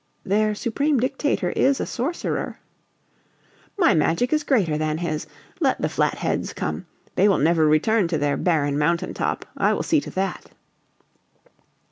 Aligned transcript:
"Their 0.25 0.55
Supreme 0.55 0.99
Dictator 0.99 1.51
is 1.51 1.79
a 1.79 1.85
Sorcerer." 1.85 2.57
"My 3.77 3.93
magic 3.93 4.33
is 4.33 4.43
greater 4.43 4.75
than 4.75 4.97
his. 4.97 5.27
Let 5.59 5.79
the 5.79 5.89
Flatheads 5.89 6.53
come! 6.53 6.87
They 7.13 7.27
will 7.29 7.37
never 7.37 7.67
return 7.67 8.07
to 8.07 8.17
their 8.17 8.35
barren 8.35 8.79
mountain 8.79 9.13
top. 9.13 9.45
I 9.55 9.73
will 9.73 9.83
see 9.83 10.01
to 10.01 10.09
that." 10.09 10.49